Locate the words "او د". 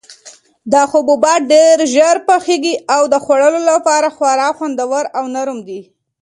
2.95-3.15